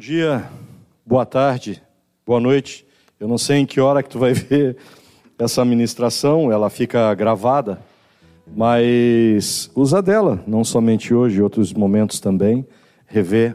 [0.00, 0.50] dia,
[1.04, 1.82] boa tarde,
[2.24, 2.86] boa noite.
[3.20, 4.78] Eu não sei em que hora que tu vai ver
[5.38, 7.78] essa ministração, ela fica gravada,
[8.46, 12.66] mas usa dela, não somente hoje, outros momentos também,
[13.06, 13.54] rever,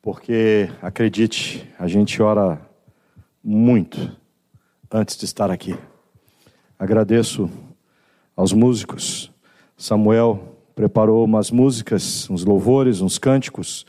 [0.00, 2.58] porque acredite, a gente ora
[3.44, 4.16] muito
[4.90, 5.76] antes de estar aqui.
[6.78, 7.50] Agradeço
[8.34, 9.30] aos músicos.
[9.76, 13.84] Samuel preparou umas músicas, uns louvores, uns cânticos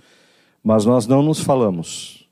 [0.67, 2.27] mas nós não nos falamos.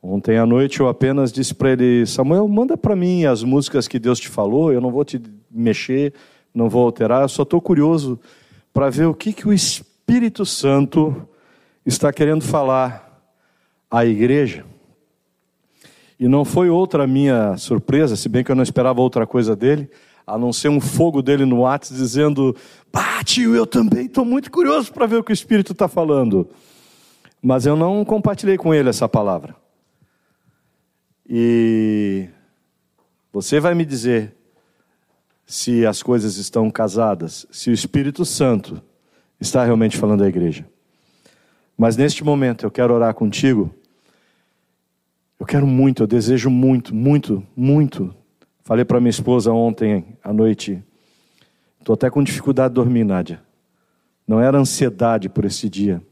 [0.00, 3.98] Ontem à noite eu apenas disse para ele: Samuel, manda para mim as músicas que
[3.98, 6.14] Deus te falou, eu não vou te mexer,
[6.54, 8.16] não vou alterar, eu só estou curioso
[8.72, 11.28] para ver o que, que o Espírito Santo
[11.84, 13.28] está querendo falar
[13.90, 14.64] à igreja.
[16.16, 19.90] E não foi outra minha surpresa, se bem que eu não esperava outra coisa dele,
[20.24, 22.54] a não ser um fogo dele no WhatsApp dizendo:
[22.92, 26.48] Bate, eu também estou muito curioso para ver o que o Espírito está falando.
[27.42, 29.54] Mas eu não compartilhei com ele essa palavra.
[31.28, 32.28] E
[33.32, 34.34] você vai me dizer
[35.46, 38.82] se as coisas estão casadas, se o Espírito Santo
[39.40, 40.66] está realmente falando à igreja.
[41.76, 43.72] Mas neste momento eu quero orar contigo.
[45.38, 48.14] Eu quero muito, eu desejo muito, muito, muito.
[48.64, 50.82] Falei para minha esposa ontem à noite.
[51.78, 53.40] Estou até com dificuldade de dormir, Nádia.
[54.26, 56.02] Não era ansiedade por esse dia.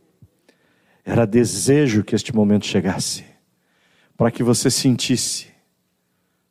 [1.09, 3.25] Era desejo que este momento chegasse,
[4.17, 5.47] para que você sentisse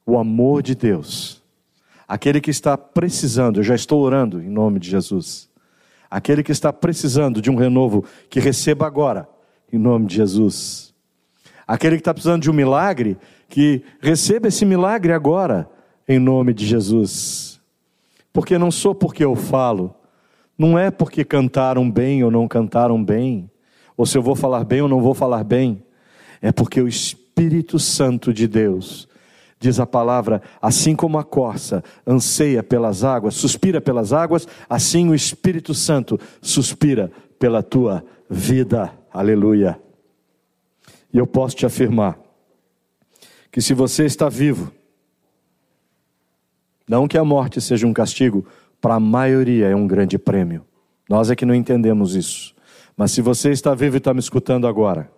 [0.06, 1.44] o amor de Deus.
[2.08, 5.50] Aquele que está precisando, eu já estou orando em nome de Jesus.
[6.10, 9.28] Aquele que está precisando de um renovo, que receba agora,
[9.74, 10.94] em nome de Jesus.
[11.68, 13.18] Aquele que está precisando de um milagre,
[13.50, 15.70] que receba esse milagre agora,
[16.08, 17.60] em nome de Jesus.
[18.32, 19.94] Porque não sou porque eu falo,
[20.58, 23.50] não é porque cantaram bem ou não cantaram bem,
[23.98, 25.84] ou se eu vou falar bem ou não vou falar bem,
[26.42, 29.08] é porque o Espírito Santo de Deus,
[29.60, 35.16] diz a palavra, assim como a corça anseia pelas águas, suspira pelas águas, assim o
[35.16, 38.92] Espírito Santo suspira pela tua vida.
[39.12, 39.80] Aleluia.
[41.14, 42.20] E eu posso te afirmar
[43.52, 44.72] que se você está vivo,
[46.88, 48.46] não que a morte seja um castigo,
[48.80, 50.66] para a maioria é um grande prêmio.
[51.10, 52.55] Nós é que não entendemos isso.
[52.96, 55.12] Mas se você está vivo e está me escutando agora,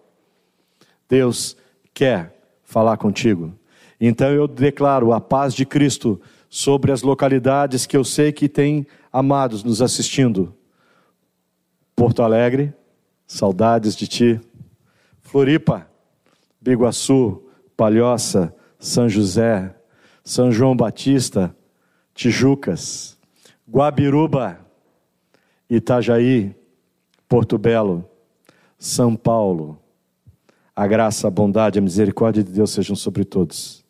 [1.08, 1.56] Deus
[1.94, 3.54] quer falar contigo.
[4.00, 8.86] Então eu declaro a paz de Cristo sobre as localidades que eu sei que tem
[9.12, 10.56] amados nos assistindo.
[11.96, 12.74] Porto Alegre,
[13.26, 14.42] saudades de ti.
[15.22, 15.88] Floripa,
[16.62, 17.44] Biguaçu,
[17.76, 19.76] Palhoça, São José,
[20.24, 21.56] São João Batista,
[22.14, 23.18] Tijucas,
[23.70, 24.60] Guabiruba,
[25.70, 26.56] Itajaí,
[27.28, 28.08] Porto Belo,
[28.80, 29.80] São Paulo.
[30.76, 33.84] A graça, a bondade, a misericórdia de Deus sejam sobre todos.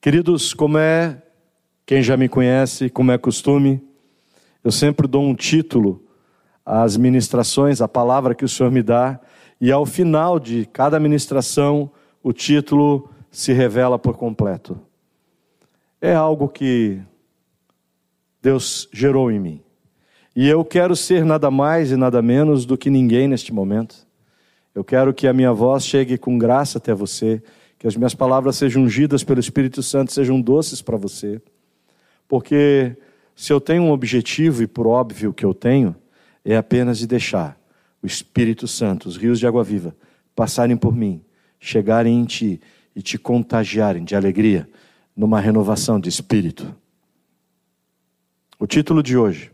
[0.00, 1.20] Queridos, como é,
[1.84, 3.82] quem já me conhece, como é costume,
[4.64, 6.02] eu sempre dou um título
[6.64, 9.20] às ministrações, à palavra que o Senhor me dá,
[9.60, 11.90] e ao final de cada ministração,
[12.22, 14.80] o título se revela por completo.
[16.00, 17.02] É algo que
[18.40, 19.62] Deus gerou em mim.
[20.40, 24.06] E eu quero ser nada mais e nada menos do que ninguém neste momento.
[24.74, 27.42] Eu quero que a minha voz chegue com graça até você,
[27.78, 31.42] que as minhas palavras sejam ungidas pelo Espírito Santo, sejam doces para você.
[32.26, 32.96] Porque
[33.36, 35.94] se eu tenho um objetivo, e por óbvio que eu tenho,
[36.42, 37.60] é apenas de deixar
[38.02, 39.94] o Espírito Santo, os rios de água viva,
[40.34, 41.20] passarem por mim,
[41.58, 42.58] chegarem em ti
[42.96, 44.66] e te contagiarem de alegria
[45.14, 46.74] numa renovação de espírito.
[48.58, 49.52] O título de hoje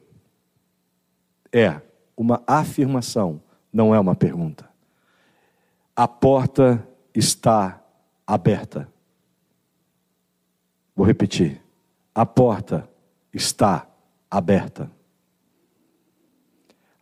[1.52, 1.80] é
[2.16, 3.40] uma afirmação,
[3.72, 4.68] não é uma pergunta.
[5.94, 7.82] A porta está
[8.26, 8.88] aberta.
[10.94, 11.60] Vou repetir.
[12.14, 12.88] A porta
[13.32, 13.86] está
[14.30, 14.90] aberta.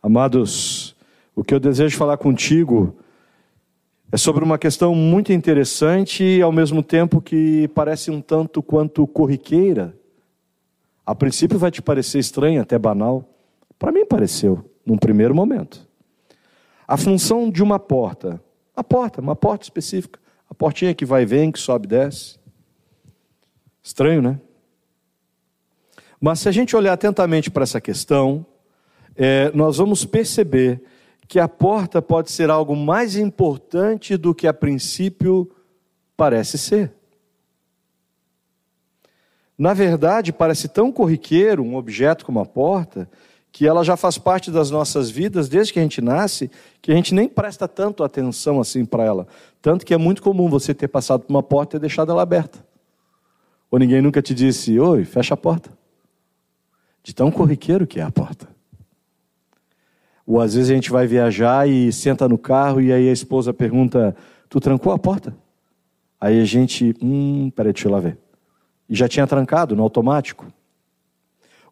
[0.01, 0.95] Amados,
[1.35, 2.95] o que eu desejo falar contigo
[4.11, 9.05] é sobre uma questão muito interessante e ao mesmo tempo que parece um tanto quanto
[9.07, 9.97] corriqueira.
[11.05, 13.27] A princípio vai te parecer estranha, até banal.
[13.77, 15.87] Para mim pareceu, num primeiro momento.
[16.87, 18.41] A função de uma porta,
[18.75, 20.19] a porta, uma porta específica,
[20.49, 22.37] a portinha que vai e vem, que sobe e desce.
[23.81, 24.39] Estranho, né?
[26.19, 28.45] Mas se a gente olhar atentamente para essa questão,
[29.15, 30.81] é, nós vamos perceber
[31.27, 35.51] que a porta pode ser algo mais importante do que a princípio
[36.15, 36.93] parece ser.
[39.57, 43.09] Na verdade, parece tão corriqueiro um objeto como a porta,
[43.55, 46.93] que ela já faz parte das nossas vidas desde que a gente nasce, que a
[46.93, 49.25] gente nem presta tanto atenção assim para ela.
[49.61, 52.59] Tanto que é muito comum você ter passado por uma porta e deixado ela aberta.
[53.71, 55.69] Ou ninguém nunca te disse, oi, fecha a porta.
[57.01, 58.45] De tão corriqueiro que é a porta.
[60.27, 63.53] Ou às vezes a gente vai viajar e senta no carro e aí a esposa
[63.53, 64.13] pergunta,
[64.49, 65.33] tu trancou a porta?
[66.19, 68.17] Aí a gente, hum, peraí, deixa eu lá ver.
[68.89, 70.45] E já tinha trancado no automático.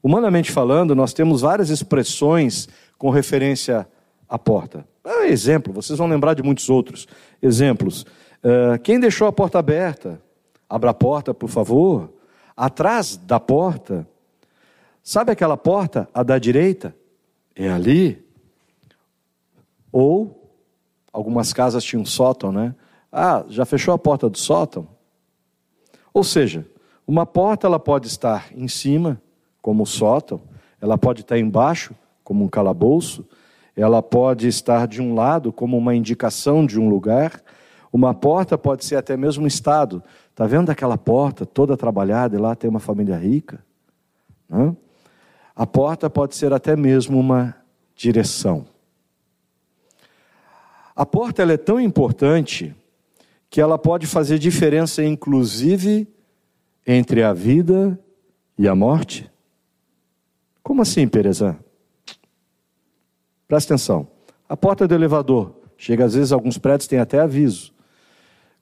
[0.04, 2.68] Humanamente falando, nós temos várias expressões
[2.98, 3.88] com referência
[4.28, 4.86] à porta.
[5.02, 7.08] Ah, exemplo, vocês vão lembrar de muitos outros
[7.42, 8.04] exemplos.
[8.44, 10.22] Uh, quem deixou a porta aberta?
[10.70, 12.12] Abra a porta, por favor.
[12.56, 14.06] Atrás da porta,
[15.02, 16.94] sabe aquela porta, a da direita?
[17.56, 18.22] É ali.
[19.90, 20.52] Ou,
[21.14, 22.76] algumas casas tinham sótão, né?
[23.10, 24.88] Ah, já fechou a porta do sótão?
[26.14, 26.66] Ou seja,
[27.08, 29.22] uma porta ela pode estar em cima,
[29.64, 30.42] como o sótão,
[30.82, 33.26] ela pode estar embaixo, como um calabouço,
[33.76, 37.42] ela pode estar de um lado, como uma indicação de um lugar,
[37.92, 40.04] uma porta pode ser até mesmo um estado.
[40.30, 43.64] Está vendo aquela porta toda trabalhada e lá tem uma família rica?
[45.56, 47.56] A porta pode ser até mesmo uma
[47.96, 48.66] direção.
[50.94, 52.76] A porta ela é tão importante
[53.50, 56.08] que ela pode fazer diferença, inclusive,
[56.86, 57.98] entre a vida
[58.58, 59.33] e a morte.
[60.64, 61.58] Como assim, Perezan?
[63.48, 64.08] Presta atenção.
[64.48, 65.62] A porta do elevador.
[65.78, 67.74] Chega às vezes, alguns prédios têm até aviso.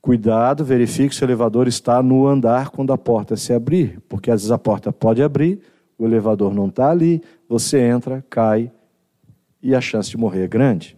[0.02, 4.42] Cuidado, verifique se o elevador está no andar quando a porta se abrir, porque às
[4.42, 5.62] vezes a porta pode abrir,
[5.96, 8.72] o elevador não está ali, você entra, cai
[9.62, 10.98] e a chance de morrer é grande.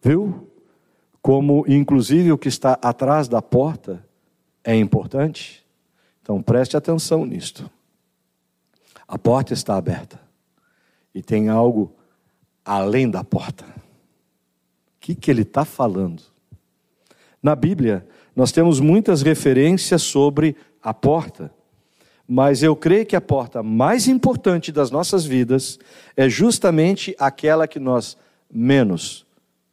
[0.00, 0.48] Viu?
[1.20, 4.06] Como, inclusive, o que está atrás da porta
[4.62, 5.66] é importante.
[6.22, 7.68] Então preste atenção nisto.
[9.08, 10.20] A porta está aberta
[11.14, 11.94] e tem algo
[12.64, 13.64] além da porta.
[13.64, 13.70] O
[15.00, 16.22] que, que ele está falando?
[17.42, 21.52] Na Bíblia, nós temos muitas referências sobre a porta,
[22.26, 25.78] mas eu creio que a porta mais importante das nossas vidas
[26.16, 28.16] é justamente aquela que nós
[28.52, 29.24] menos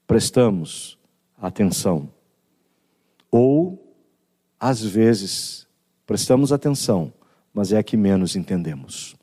[0.05, 0.97] prestamos
[1.41, 2.09] atenção.
[3.31, 3.95] Ou,
[4.59, 5.67] às vezes,
[6.05, 7.11] prestamos atenção,
[7.51, 9.15] mas é a que menos entendemos.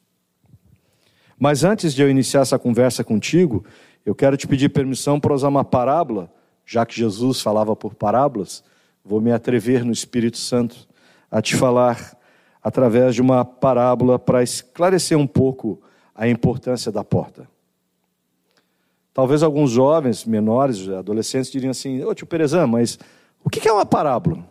[1.41, 3.65] Mas antes de eu iniciar essa conversa contigo,
[4.05, 6.31] eu quero te pedir permissão para usar uma parábola,
[6.67, 8.63] já que Jesus falava por parábolas,
[9.03, 10.87] vou me atrever no Espírito Santo
[11.31, 12.15] a te falar
[12.63, 15.81] através de uma parábola para esclarecer um pouco
[16.15, 17.49] a importância da porta.
[19.15, 22.99] Talvez alguns jovens, menores, adolescentes diriam assim: Ô tio Perezan, mas
[23.43, 24.45] o que é uma parábola?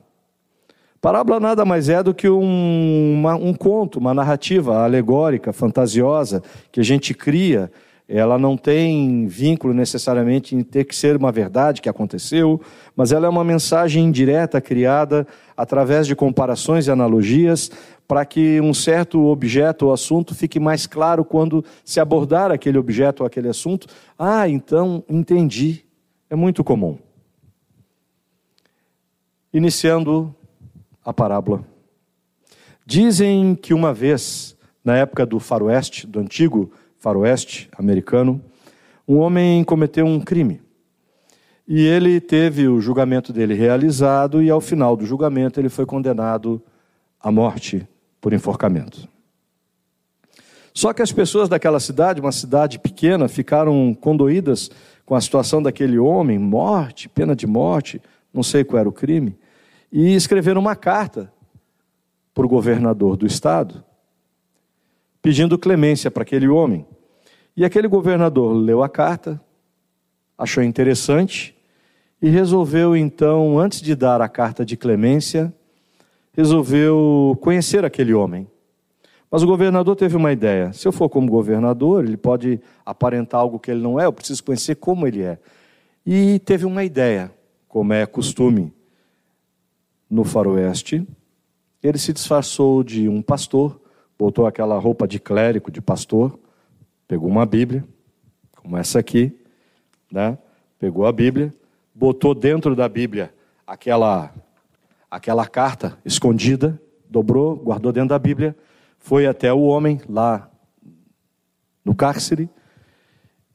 [1.01, 6.81] Parábola nada mais é do que um, uma, um conto, uma narrativa alegórica, fantasiosa, que
[6.81, 7.71] a gente cria.
[8.07, 12.59] Ela não tem vínculo necessariamente em ter que ser uma verdade que aconteceu,
[12.95, 15.25] mas ela é uma mensagem indireta criada
[15.55, 17.71] através de comparações e analogias
[18.05, 23.21] para que um certo objeto ou assunto fique mais claro quando se abordar aquele objeto
[23.21, 23.87] ou aquele assunto.
[24.17, 25.85] Ah, então entendi.
[26.29, 26.97] É muito comum.
[29.53, 30.35] Iniciando
[31.09, 31.63] a parábola.
[32.85, 34.55] Dizem que uma vez,
[34.85, 38.39] na época do faroeste, do antigo faroeste americano,
[39.07, 40.61] um homem cometeu um crime.
[41.67, 46.61] E ele teve o julgamento dele realizado, e ao final do julgamento ele foi condenado
[47.19, 47.87] à morte
[48.21, 49.07] por enforcamento.
[50.71, 54.69] Só que as pessoas daquela cidade, uma cidade pequena, ficaram condoídas
[55.07, 57.99] com a situação daquele homem, morte, pena de morte,
[58.31, 59.35] não sei qual era o crime
[59.91, 61.31] e escreveram uma carta
[62.33, 63.83] para o governador do estado,
[65.21, 66.85] pedindo clemência para aquele homem.
[67.57, 69.41] E aquele governador leu a carta,
[70.37, 71.55] achou interessante
[72.21, 75.53] e resolveu então, antes de dar a carta de clemência,
[76.31, 78.47] resolveu conhecer aquele homem.
[79.29, 83.59] Mas o governador teve uma ideia: se eu for como governador, ele pode aparentar algo
[83.59, 85.37] que ele não é, eu preciso conhecer como ele é.
[86.05, 87.31] E teve uma ideia,
[87.67, 88.73] como é costume
[90.09, 91.07] no faroeste,
[91.81, 93.79] ele se disfarçou de um pastor,
[94.17, 96.37] botou aquela roupa de clérigo, de pastor,
[97.07, 97.85] pegou uma Bíblia,
[98.57, 99.37] como essa aqui,
[100.11, 100.37] né?
[100.77, 101.53] pegou a Bíblia,
[101.93, 103.33] botou dentro da Bíblia
[103.65, 104.33] aquela,
[105.09, 108.55] aquela carta escondida, dobrou, guardou dentro da Bíblia,
[108.97, 110.49] foi até o homem lá
[111.83, 112.49] no cárcere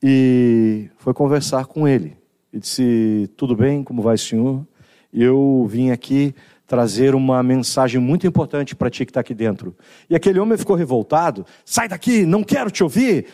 [0.02, 2.16] e foi conversar com ele.
[2.52, 4.66] E disse: Tudo bem, como vai, senhor?
[5.14, 6.34] Eu vim aqui
[6.66, 9.76] trazer uma mensagem muito importante para ti que está aqui dentro.
[10.10, 13.26] E aquele homem ficou revoltado: sai daqui, não quero te ouvir.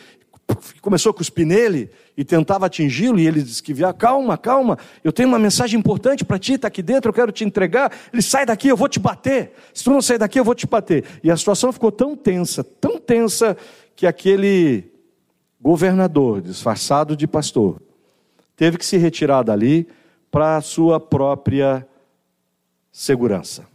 [0.81, 5.11] Começou a cuspir nele e tentava atingi-lo, e ele disse que via, calma, calma, eu
[5.11, 7.91] tenho uma mensagem importante para ti, está aqui dentro, eu quero te entregar.
[8.11, 9.53] Ele sai daqui, eu vou te bater.
[9.73, 11.05] Se tu não sair daqui, eu vou te bater.
[11.23, 13.55] E a situação ficou tão tensa, tão tensa,
[13.95, 14.91] que aquele
[15.59, 17.81] governador, disfarçado de pastor,
[18.55, 19.87] teve que se retirar dali
[20.31, 21.85] para a sua própria
[22.91, 23.67] segurança.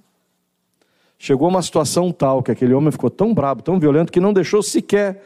[1.19, 4.63] Chegou uma situação tal que aquele homem ficou tão bravo, tão violento, que não deixou
[4.63, 5.23] sequer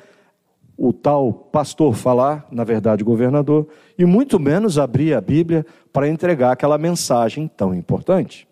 [0.76, 3.68] o tal pastor falar, na verdade, governador,
[3.98, 8.48] e muito menos abrir a Bíblia para entregar aquela mensagem tão importante.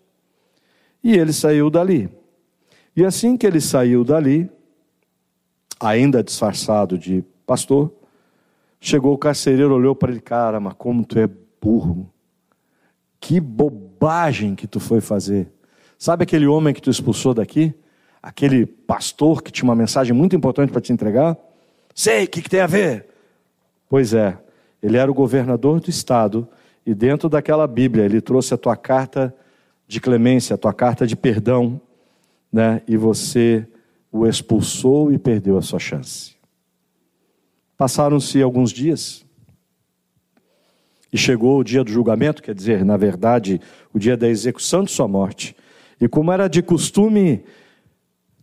[1.02, 2.10] E ele saiu dali.
[2.94, 4.50] E assim que ele saiu dali,
[5.80, 7.90] ainda disfarçado de pastor,
[8.80, 11.30] chegou o carcereiro, olhou para ele, cara, mas como tu é
[11.62, 12.10] burro.
[13.20, 15.50] Que bobagem que tu foi fazer.
[15.98, 17.74] Sabe aquele homem que tu expulsou daqui?
[18.22, 21.36] Aquele pastor que tinha uma mensagem muito importante para te entregar?
[21.94, 23.08] Sei, o que, que tem a ver?
[23.88, 24.38] Pois é,
[24.82, 26.48] ele era o governador do estado
[26.86, 29.34] e dentro daquela Bíblia ele trouxe a tua carta
[29.86, 31.80] de clemência, a tua carta de perdão,
[32.52, 32.82] né?
[32.86, 33.66] E você
[34.12, 36.36] o expulsou e perdeu a sua chance.
[37.76, 39.24] Passaram-se alguns dias,
[41.12, 43.60] e chegou o dia do julgamento, quer dizer, na verdade,
[43.92, 45.56] o dia da execução de sua morte.
[46.00, 47.44] E como era de costume,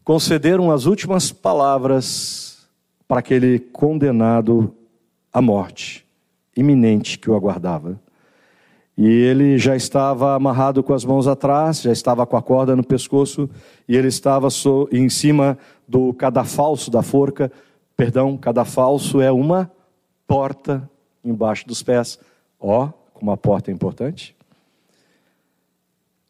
[0.04, 2.68] concederam as últimas palavras
[3.08, 4.74] para aquele condenado
[5.32, 6.06] à morte
[6.58, 8.00] iminente que o aguardava.
[8.98, 12.84] E ele já estava amarrado com as mãos atrás, já estava com a corda no
[12.84, 13.50] pescoço,
[13.88, 14.48] e ele estava
[14.92, 15.58] em cima
[15.88, 17.52] do cadafalso da forca.
[17.98, 19.70] Perdão, cadafalso é uma
[20.26, 20.90] porta
[21.24, 22.18] embaixo dos pés
[22.60, 24.36] Ó, como a porta é importante.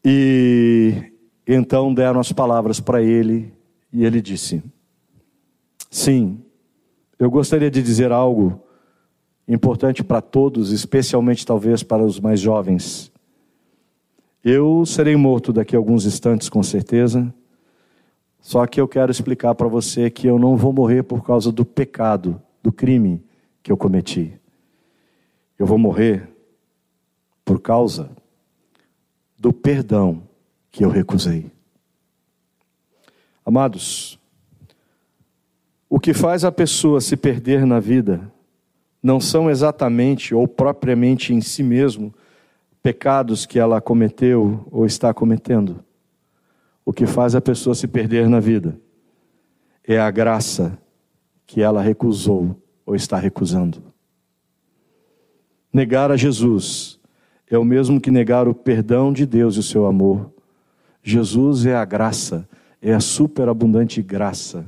[0.04, 1.12] E
[1.46, 3.52] então deram as palavras para ele
[3.92, 4.62] e ele disse:
[5.90, 6.40] Sim,
[7.18, 8.60] eu gostaria de dizer algo
[9.48, 13.12] importante para todos, especialmente talvez para os mais jovens.
[14.44, 17.32] Eu serei morto daqui a alguns instantes, com certeza.
[18.40, 21.64] Só que eu quero explicar para você que eu não vou morrer por causa do
[21.64, 23.20] pecado, do crime
[23.60, 24.38] que eu cometi.
[25.58, 26.28] Eu vou morrer
[27.44, 28.10] por causa
[29.38, 30.22] do perdão
[30.70, 31.50] que eu recusei.
[33.44, 34.18] Amados,
[35.88, 38.32] o que faz a pessoa se perder na vida
[39.02, 42.12] não são exatamente ou propriamente em si mesmo
[42.82, 45.84] pecados que ela cometeu ou está cometendo.
[46.84, 48.78] O que faz a pessoa se perder na vida
[49.84, 50.76] é a graça
[51.46, 53.82] que ela recusou ou está recusando.
[55.76, 56.98] Negar a Jesus
[57.50, 60.32] é o mesmo que negar o perdão de Deus e o seu amor.
[61.02, 62.48] Jesus é a graça,
[62.80, 64.64] é a superabundante graça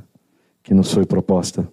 [0.62, 1.66] que nos foi proposta.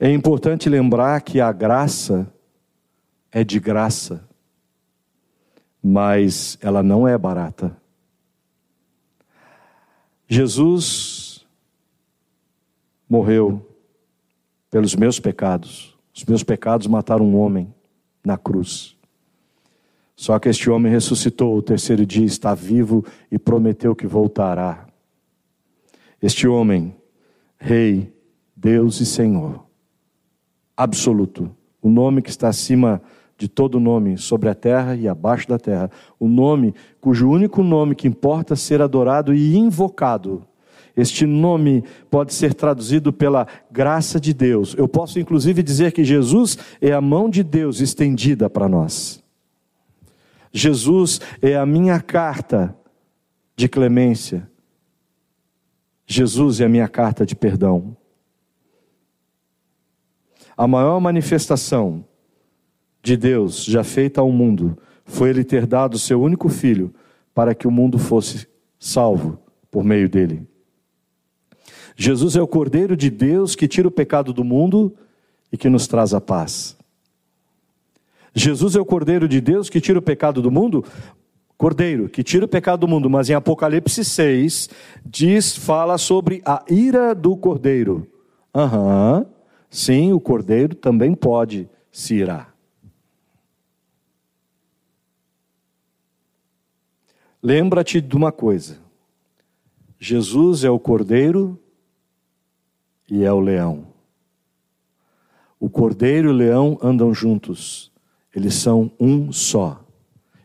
[0.00, 2.28] É importante lembrar que a graça
[3.30, 4.28] é de graça,
[5.80, 7.76] mas ela não é barata.
[10.26, 11.46] Jesus
[13.08, 13.64] morreu
[14.68, 15.96] pelos meus pecados.
[16.18, 17.72] Os meus pecados mataram um homem
[18.24, 18.96] na cruz.
[20.16, 24.88] Só que este homem ressuscitou o terceiro dia, está vivo e prometeu que voltará.
[26.20, 26.92] Este homem,
[27.56, 28.12] Rei,
[28.56, 29.64] Deus e Senhor,
[30.76, 33.00] absoluto, o nome que está acima
[33.36, 37.94] de todo nome sobre a terra e abaixo da terra, o nome cujo único nome
[37.94, 40.44] que importa ser adorado e invocado
[40.98, 44.74] este nome pode ser traduzido pela graça de Deus.
[44.76, 49.22] Eu posso inclusive dizer que Jesus é a mão de Deus estendida para nós.
[50.52, 52.76] Jesus é a minha carta
[53.54, 54.50] de clemência.
[56.04, 57.96] Jesus é a minha carta de perdão.
[60.56, 62.04] A maior manifestação
[63.00, 66.92] de Deus já feita ao mundo foi Ele ter dado o seu único filho
[67.32, 68.48] para que o mundo fosse
[68.80, 69.38] salvo
[69.70, 70.44] por meio dele.
[72.00, 74.96] Jesus é o Cordeiro de Deus que tira o pecado do mundo
[75.50, 76.76] e que nos traz a paz.
[78.32, 80.84] Jesus é o Cordeiro de Deus que tira o pecado do mundo,
[81.56, 84.70] Cordeiro, que tira o pecado do mundo, mas em Apocalipse 6
[85.04, 88.06] diz, fala sobre a ira do Cordeiro.
[88.54, 89.26] Aham, uhum,
[89.68, 92.54] sim, o Cordeiro também pode se irar.
[97.42, 98.78] Lembra-te de uma coisa:
[99.98, 101.58] Jesus é o Cordeiro
[103.10, 103.86] e é o leão.
[105.58, 107.90] O cordeiro e o leão andam juntos,
[108.34, 109.84] eles são um só.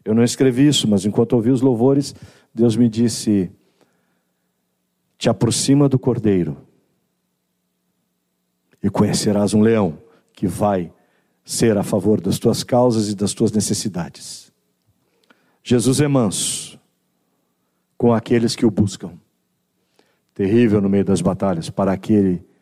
[0.03, 2.15] Eu não escrevi isso, mas enquanto ouvi os louvores,
[2.53, 3.51] Deus me disse:
[5.17, 6.57] Te aproxima do cordeiro
[8.81, 9.97] e conhecerás um leão
[10.33, 10.91] que vai
[11.45, 14.51] ser a favor das tuas causas e das tuas necessidades.
[15.63, 16.79] Jesus é manso
[17.97, 19.13] com aqueles que o buscam,
[20.33, 22.52] terrível no meio das batalhas para aquele que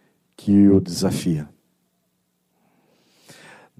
[0.50, 1.48] o desafia.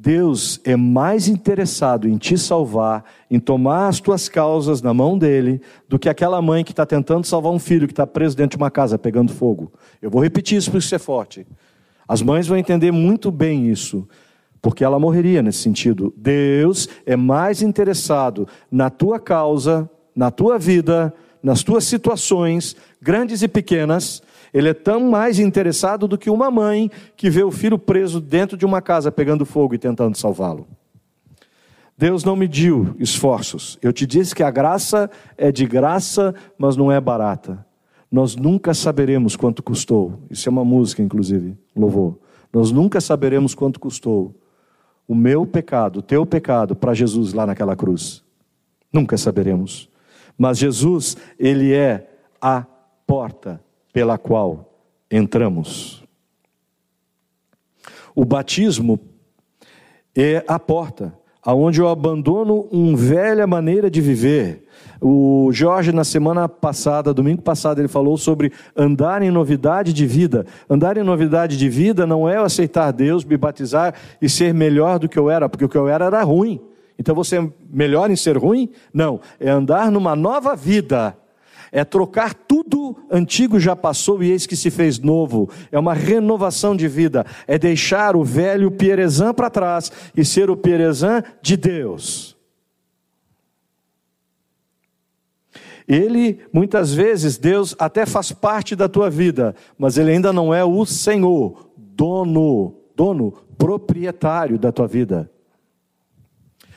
[0.02, 5.62] Deus é mais interessado em te salvar, em tomar as tuas causas na mão dele,
[5.88, 8.64] do que aquela mãe que está tentando salvar um filho que está preso dentro de
[8.64, 9.72] uma casa pegando fogo.
[10.02, 11.46] Eu vou repetir isso para ser forte.
[12.08, 14.08] As mães vão entender muito bem isso,
[14.60, 16.12] porque ela morreria nesse sentido.
[16.18, 21.14] Deus é mais interessado na tua causa, na tua vida,
[21.44, 24.24] nas tuas situações, grandes e pequenas.
[24.54, 28.58] Ele é tão mais interessado do que uma mãe que vê o filho preso dentro
[28.58, 30.68] de uma casa pegando fogo e tentando salvá-lo.
[31.98, 33.78] Deus não mediu esforços.
[33.82, 37.66] Eu te disse que a graça é de graça, mas não é barata.
[38.12, 40.20] Nós nunca saberemos quanto custou.
[40.30, 42.18] Isso é uma música, inclusive, louvor.
[42.52, 44.36] Nós nunca saberemos quanto custou
[45.08, 48.24] o meu pecado, o teu pecado, para Jesus lá naquela cruz.
[48.92, 49.90] Nunca saberemos.
[50.38, 52.10] Mas Jesus, Ele é
[52.42, 52.66] a
[53.06, 53.62] porta
[53.94, 54.74] pela qual
[55.10, 56.04] entramos.
[58.16, 59.00] O batismo
[60.16, 64.68] é a porta aonde eu abandono uma velha maneira de viver.
[65.02, 70.46] O Jorge, na semana passada, domingo passado, ele falou sobre andar em novidade de vida.
[70.70, 75.10] Andar em novidade de vida não é aceitar Deus, me batizar e ser melhor do
[75.10, 76.62] que eu era, porque o que eu era era ruim.
[77.00, 78.70] Então você é melhor em ser ruim?
[78.94, 81.18] Não, é andar numa nova vida
[81.72, 85.50] é trocar tudo antigo já passou e eis que se fez novo.
[85.72, 87.26] É uma renovação de vida.
[87.48, 92.36] É deixar o velho Pierezan para trás e ser o Pierezan de Deus.
[95.88, 100.64] Ele, muitas vezes, Deus até faz parte da tua vida, mas ele ainda não é
[100.64, 105.30] o Senhor, dono, dono, proprietário da tua vida.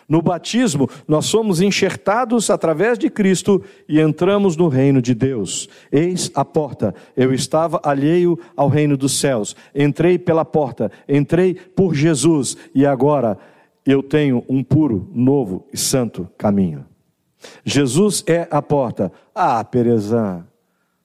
[0.09, 5.69] No batismo, nós somos enxertados através de Cristo e entramos no reino de Deus.
[5.91, 6.95] Eis a porta.
[7.17, 9.57] Eu estava alheio ao reino dos céus.
[9.75, 13.39] Entrei pela porta, entrei por Jesus e agora
[13.87, 16.85] eu tenho um puro, novo e santo caminho.
[17.65, 19.13] Jesus é a porta.
[19.35, 20.47] Ah, Perezan,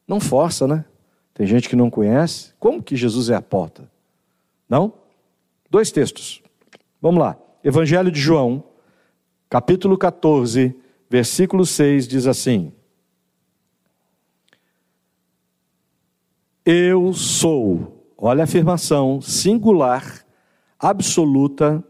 [0.07, 0.85] não força, né?
[1.33, 2.53] Tem gente que não conhece.
[2.59, 3.89] Como que Jesus é a porta?
[4.67, 4.93] Não?
[5.69, 6.41] Dois textos.
[7.01, 7.38] Vamos lá.
[7.63, 8.63] Evangelho de João,
[9.49, 10.75] capítulo 14,
[11.09, 12.71] versículo 6 diz assim:
[16.63, 20.23] Eu sou, olha a afirmação singular,
[20.77, 21.83] absoluta,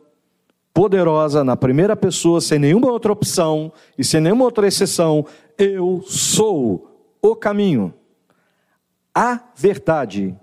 [0.73, 5.25] poderosa, na primeira pessoa, sem nenhuma outra opção e sem nenhuma outra exceção.
[5.57, 6.89] Eu sou
[7.21, 7.93] o caminho,
[9.13, 10.33] a verdade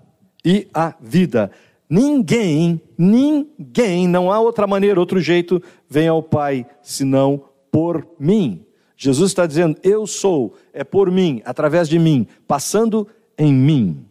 [0.45, 1.49] e a vida.
[1.89, 8.65] Ninguém, ninguém, não há outra maneira, outro jeito, vem ao Pai senão por mim.
[8.97, 14.05] Jesus está dizendo: Eu sou, é por mim, através de mim, passando em mim.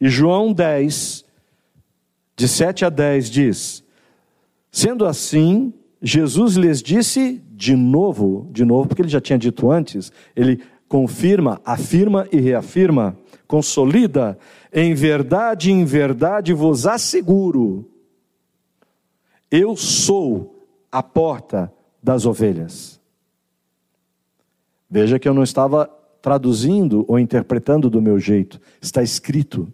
[0.00, 1.24] E João 10,
[2.34, 3.84] de 7 a 10 diz:
[4.72, 10.12] Sendo assim, Jesus lhes disse de novo, de novo, porque ele já tinha dito antes,
[10.34, 14.38] ele confirma, afirma e reafirma, consolida
[14.72, 17.88] em verdade, em verdade vos asseguro,
[19.50, 21.72] eu sou a porta
[22.02, 23.00] das ovelhas.
[24.88, 29.72] Veja que eu não estava traduzindo ou interpretando do meu jeito, está escrito.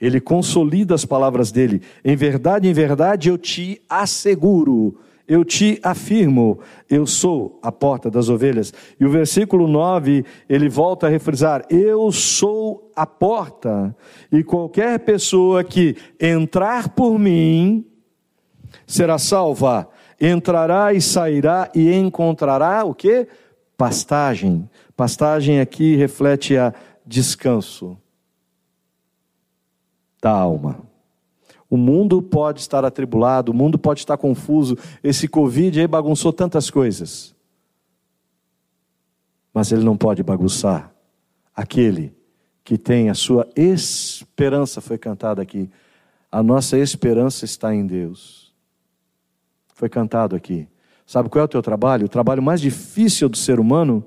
[0.00, 1.82] Ele consolida as palavras dele.
[2.04, 8.28] Em verdade, em verdade, eu te asseguro, eu te afirmo, eu sou a porta das
[8.28, 8.72] ovelhas.
[8.98, 13.94] E o versículo 9, ele volta a refrisar: Eu sou a porta,
[14.30, 17.84] e qualquer pessoa que entrar por mim
[18.86, 19.88] será salva.
[20.20, 23.28] Entrará e sairá e encontrará o que?
[23.76, 24.68] Pastagem.
[24.96, 26.72] Pastagem aqui reflete a
[27.04, 27.98] descanso
[30.22, 30.85] da alma.
[31.68, 34.76] O mundo pode estar atribulado, o mundo pode estar confuso.
[35.02, 37.34] Esse Covid aí bagunçou tantas coisas.
[39.52, 40.92] Mas ele não pode bagunçar
[41.54, 42.14] aquele
[42.62, 45.70] que tem a sua esperança, foi cantado aqui.
[46.30, 48.52] A nossa esperança está em Deus.
[49.74, 50.68] Foi cantado aqui.
[51.06, 52.06] Sabe qual é o teu trabalho?
[52.06, 54.04] O trabalho mais difícil do ser humano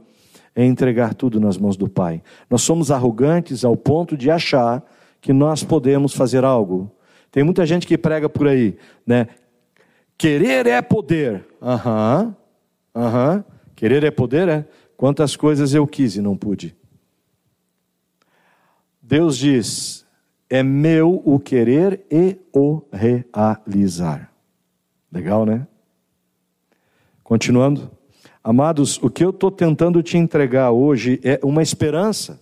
[0.54, 2.22] é entregar tudo nas mãos do Pai.
[2.50, 4.84] Nós somos arrogantes ao ponto de achar
[5.22, 6.91] que nós podemos fazer algo
[7.32, 9.28] tem muita gente que prega por aí, né?
[10.18, 11.46] Querer é poder.
[11.62, 12.36] Aham,
[12.96, 13.36] uhum, aham.
[13.36, 13.44] Uhum.
[13.76, 14.65] Querer é poder, é?
[14.98, 16.76] Quantas coisas eu quis e não pude.
[19.02, 20.06] Deus diz:
[20.50, 24.32] é meu o querer e o realizar.
[25.12, 25.65] Legal, né?
[27.24, 27.89] Continuando.
[28.44, 32.42] Amados, o que eu estou tentando te entregar hoje é uma esperança.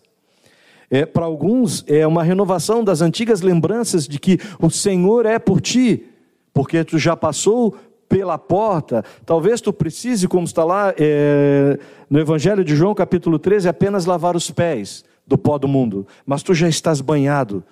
[0.90, 5.60] É, Para alguns, é uma renovação das antigas lembranças de que o Senhor é por
[5.60, 6.06] ti,
[6.54, 7.76] porque tu já passou
[8.08, 9.04] pela porta.
[9.26, 11.78] Talvez tu precise, como está lá é,
[12.10, 16.42] no Evangelho de João, capítulo 13, apenas lavar os pés do pó do mundo, mas
[16.42, 17.64] tu já estás banhado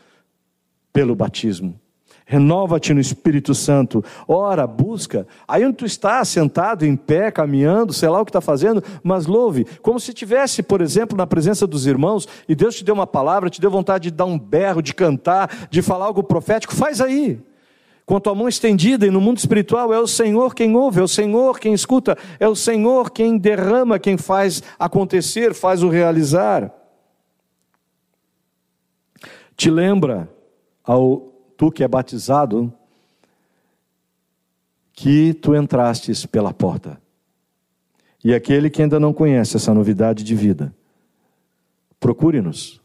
[0.91, 1.80] pelo batismo.
[2.27, 4.03] Renova-te no Espírito Santo.
[4.27, 5.27] Ora, busca.
[5.47, 9.27] Aí onde tu está, sentado, em pé, caminhando, sei lá o que está fazendo, mas
[9.27, 9.63] louve.
[9.83, 13.47] Como se tivesse, por exemplo, na presença dos irmãos, e Deus te deu uma palavra,
[13.47, 17.39] te deu vontade de dar um berro, de cantar, de falar algo profético, faz aí.
[18.07, 21.03] Com a tua mão estendida, e no mundo espiritual é o Senhor quem ouve, é
[21.03, 26.71] o Senhor quem escuta, é o Senhor quem derrama, quem faz acontecer, faz o realizar.
[29.55, 30.27] Te lembra
[30.83, 32.73] ao tu que é batizado,
[34.93, 37.01] que tu entrastes pela porta.
[38.23, 40.73] E aquele que ainda não conhece essa novidade de vida,
[41.99, 42.81] procure-nos.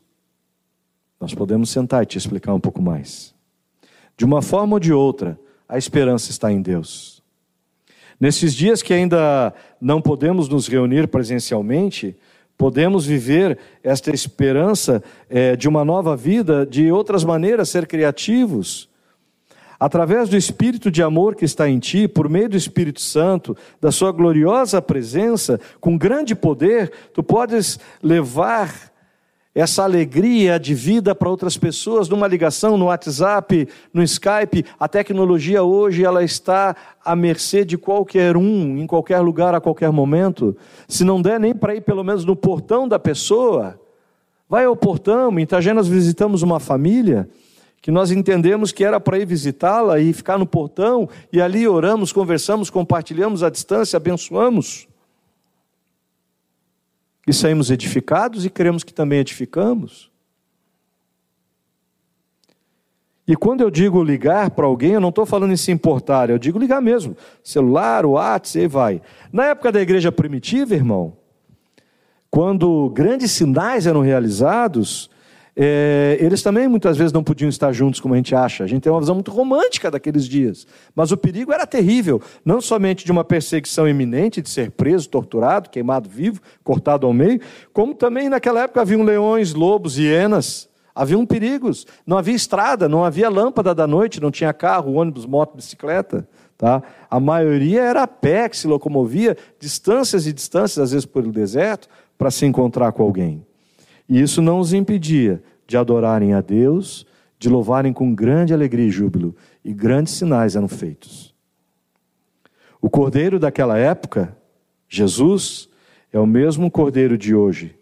[1.20, 3.35] Nós podemos sentar e te explicar um pouco mais.
[4.16, 7.22] De uma forma ou de outra, a esperança está em Deus.
[8.18, 12.14] Nesses dias que ainda não podemos nos reunir presencialmente,
[12.61, 18.87] Podemos viver esta esperança é, de uma nova vida de outras maneiras, ser criativos.
[19.79, 23.90] Através do Espírito de amor que está em ti, por meio do Espírito Santo, da
[23.90, 28.92] Sua gloriosa presença, com grande poder, tu podes levar
[29.55, 34.65] essa alegria de vida para outras pessoas, numa ligação, no WhatsApp, no Skype.
[34.79, 39.91] A tecnologia hoje ela está à mercê de qualquer um, em qualquer lugar, a qualquer
[39.91, 40.57] momento.
[40.87, 43.81] Se não der nem para ir pelo menos no portão da pessoa,
[44.49, 45.37] vai ao portão.
[45.37, 47.29] Em Itagé nós visitamos uma família
[47.83, 52.13] que nós entendemos que era para ir visitá-la e ficar no portão, e ali oramos,
[52.13, 54.89] conversamos, compartilhamos à distância, abençoamos
[57.26, 60.11] e saímos edificados e cremos que também edificamos.
[63.26, 66.38] E quando eu digo ligar para alguém, eu não estou falando em se importar, eu
[66.38, 67.16] digo ligar mesmo.
[67.44, 69.02] Celular, WhatsApp, e vai.
[69.33, 71.16] Na época da igreja primitiva, irmão,
[72.28, 75.11] quando grandes sinais eram realizados,
[75.62, 78.64] é, eles também muitas vezes não podiam estar juntos como a gente acha.
[78.64, 80.66] A gente tem uma visão muito romântica daqueles dias.
[80.94, 85.68] Mas o perigo era terrível, não somente de uma perseguição iminente, de ser preso, torturado,
[85.68, 87.42] queimado vivo, cortado ao meio,
[87.75, 90.66] como também naquela época haviam leões, lobos, hienas.
[90.94, 95.57] Haviam perigos, não havia estrada, não havia lâmpada da noite, não tinha carro, ônibus, moto,
[95.57, 96.27] bicicleta.
[96.57, 96.83] Tá?
[97.11, 101.87] A maioria era a pé que se locomovia, distâncias e distâncias, às vezes pelo deserto,
[102.16, 103.44] para se encontrar com alguém.
[104.11, 107.07] E isso não os impedia de adorarem a Deus,
[107.38, 111.33] de louvarem com grande alegria e júbilo, e grandes sinais eram feitos.
[112.83, 114.37] O cordeiro daquela época,
[114.88, 115.68] Jesus,
[116.12, 117.79] é o mesmo cordeiro de hoje.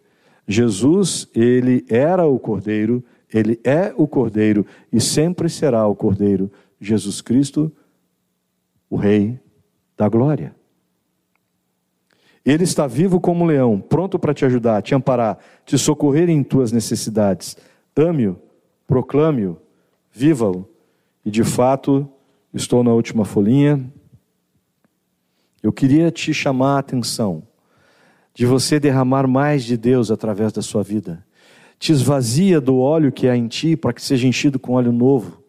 [0.47, 6.53] Jesus, ele era o cordeiro, ele é o cordeiro e sempre será o cordeiro.
[6.79, 7.73] Jesus Cristo,
[8.91, 9.41] o Rei
[9.97, 10.58] da glória.
[12.49, 16.43] Ele está vivo como um leão, pronto para te ajudar, te amparar, te socorrer em
[16.43, 17.59] tuas necessidades.
[17.95, 18.41] Ame-o,
[18.87, 19.59] proclame-o,
[20.11, 20.67] viva-o.
[21.23, 22.09] E de fato,
[22.55, 23.85] estou na última folhinha.
[25.63, 27.43] Eu queria te chamar a atenção
[28.33, 31.23] de você derramar mais de Deus através da sua vida.
[31.79, 35.43] Te esvazia do óleo que há em ti para que seja enchido com óleo novo.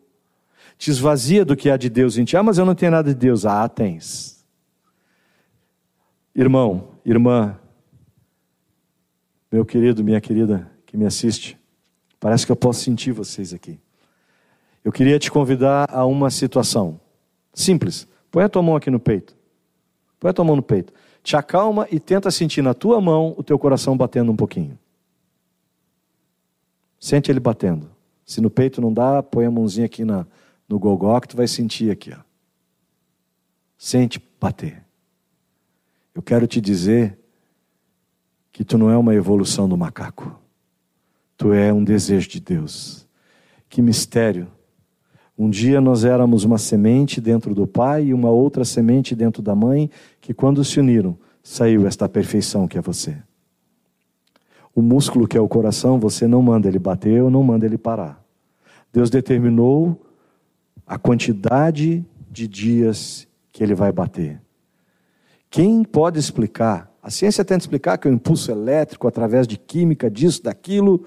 [0.77, 2.35] Te esvazia do que há de Deus em ti.
[2.35, 3.45] Ah, mas eu não tenho nada de Deus.
[3.45, 4.38] Ah, tens.
[6.35, 7.59] Irmão, irmã,
[9.51, 11.57] meu querido, minha querida que me assiste,
[12.19, 13.79] parece que eu posso sentir vocês aqui.
[14.83, 16.99] Eu queria te convidar a uma situação
[17.53, 18.07] simples.
[18.31, 19.35] Põe a tua mão aqui no peito.
[20.19, 20.93] Põe a tua mão no peito.
[21.23, 24.77] Te acalma e tenta sentir na tua mão o teu coração batendo um pouquinho.
[26.99, 27.89] Sente ele batendo.
[28.25, 30.25] Se no peito não dá, põe a mãozinha aqui na,
[30.67, 32.11] no gogó que tu vai sentir aqui.
[32.13, 32.19] Ó.
[33.77, 34.83] Sente bater.
[36.19, 37.17] Eu quero te dizer
[38.51, 40.37] que tu não é uma evolução do macaco.
[41.37, 43.07] Tu é um desejo de Deus.
[43.69, 44.49] Que mistério.
[45.37, 49.55] Um dia nós éramos uma semente dentro do pai e uma outra semente dentro da
[49.55, 53.15] mãe, que quando se uniram, saiu esta perfeição que é você.
[54.75, 57.77] O músculo que é o coração, você não manda ele bater ou não manda ele
[57.77, 58.21] parar.
[58.91, 60.05] Deus determinou
[60.85, 64.41] a quantidade de dias que ele vai bater.
[65.49, 70.11] Quem pode explicar A ciência tenta explicar que é o impulso elétrico através de química,
[70.11, 71.05] disso, daquilo,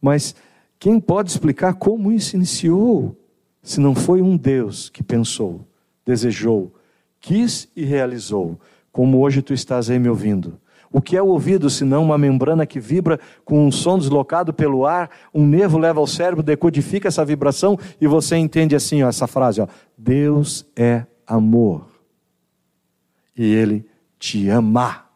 [0.00, 0.34] mas
[0.78, 3.16] quem pode explicar como isso iniciou?
[3.62, 5.66] Se não foi um Deus que pensou,
[6.06, 6.72] desejou,
[7.20, 8.60] quis e realizou,
[8.92, 10.58] como hoje tu estás aí me ouvindo.
[10.92, 14.86] O que é o ouvido, senão uma membrana que vibra com um som deslocado pelo
[14.86, 19.26] ar, um nervo leva ao cérebro, decodifica essa vibração e você entende assim, ó, essa
[19.26, 21.89] frase, ó, Deus é amor.
[23.40, 23.86] E ele
[24.18, 25.06] te ama.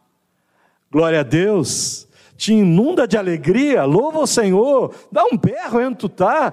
[0.90, 2.08] Glória a Deus.
[2.38, 6.50] Te inunda de alegria, louva o Senhor, dá um berro onde tu tá.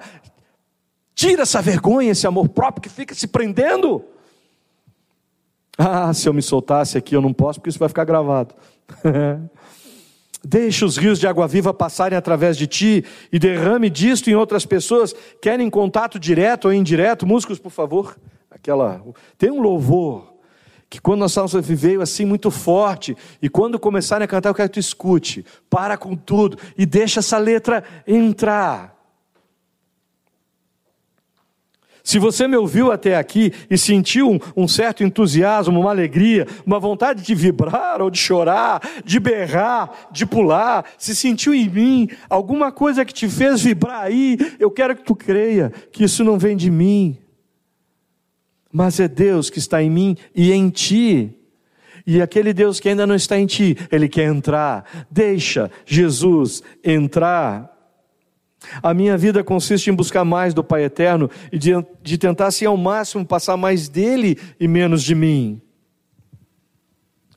[1.14, 4.04] Tira essa vergonha, esse amor próprio que fica se prendendo.
[5.78, 8.54] Ah, se eu me soltasse aqui, eu não posso, porque isso vai ficar gravado.
[10.44, 14.66] Deixe os rios de água viva passarem através de ti e derrame disto em outras
[14.66, 15.14] pessoas.
[15.40, 17.26] Querem contato direto ou indireto?
[17.26, 18.14] Músicos, por favor.
[18.50, 19.02] Aquela.
[19.38, 20.31] Tem um louvor
[20.92, 24.68] que quando nós estamos veio assim muito forte e quando começarem a cantar eu quero
[24.68, 25.42] que tu escute.
[25.70, 28.94] Para com tudo e deixa essa letra entrar.
[32.04, 36.78] Se você me ouviu até aqui e sentiu um, um, certo entusiasmo, uma alegria, uma
[36.78, 42.70] vontade de vibrar ou de chorar, de berrar, de pular, se sentiu em mim alguma
[42.70, 46.54] coisa que te fez vibrar aí, eu quero que tu creia que isso não vem
[46.54, 47.21] de mim,
[48.72, 51.36] mas é Deus que está em mim e em ti.
[52.06, 55.06] E aquele Deus que ainda não está em ti, ele quer entrar.
[55.10, 57.70] Deixa Jesus entrar.
[58.82, 62.64] A minha vida consiste em buscar mais do Pai Eterno e de, de tentar, assim,
[62.64, 65.60] ao máximo, passar mais dele e menos de mim.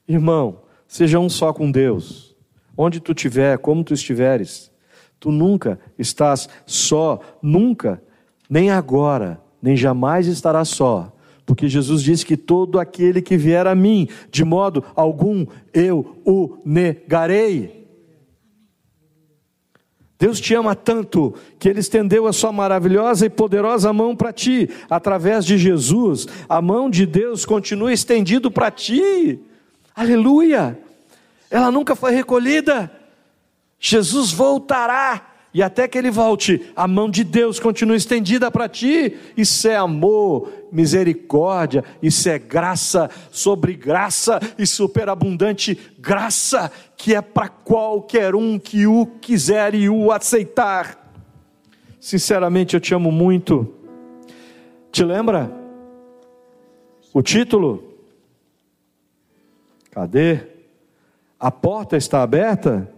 [0.08, 2.36] Irmão, seja um só com Deus.
[2.78, 4.72] Onde tu estiver, como tu estiveres,
[5.20, 8.02] tu nunca estás só, nunca,
[8.50, 11.15] nem agora, nem jamais estarás só.
[11.46, 16.58] Porque Jesus disse que todo aquele que vier a mim, de modo algum eu o
[16.66, 17.86] negarei.
[20.18, 24.70] Deus te ama tanto que Ele estendeu a sua maravilhosa e poderosa mão para ti,
[24.90, 26.26] através de Jesus.
[26.48, 29.40] A mão de Deus continua estendida para ti.
[29.94, 30.80] Aleluia!
[31.52, 32.92] Ela nunca foi recolhida.
[33.80, 39.16] Jesus voltará e até que ele volte, a mão de Deus continua estendida para ti.
[39.38, 47.48] Isso é amor, misericórdia, isso é graça sobre graça e superabundante graça, que é para
[47.48, 51.10] qualquer um que o quiser e o aceitar.
[52.02, 53.74] Sinceramente, eu te amo muito.
[54.92, 55.50] Te lembra?
[57.14, 57.94] O título?
[59.90, 60.48] Cadê?
[61.40, 62.94] A porta está aberta?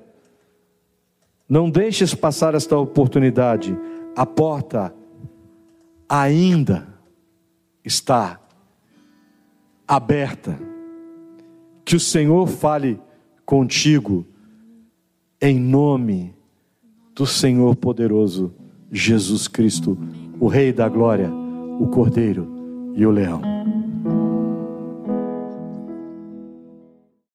[1.48, 3.78] Não deixes passar esta oportunidade.
[4.16, 4.94] A porta
[6.10, 6.88] ainda
[7.84, 8.40] está
[9.88, 10.60] aberta.
[11.86, 13.00] Que o Senhor fale
[13.46, 14.26] contigo
[15.42, 16.36] em nome
[17.16, 18.54] do Senhor poderoso
[18.92, 19.98] Jesus Cristo,
[20.40, 21.32] o Rei da Glória,
[21.80, 23.42] o Cordeiro e o Leão.